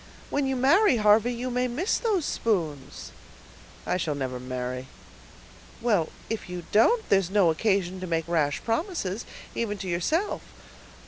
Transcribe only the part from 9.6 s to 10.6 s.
to yourself.